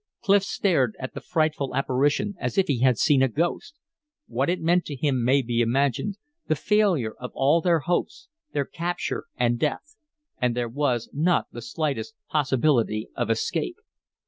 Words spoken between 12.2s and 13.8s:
possibility of escape!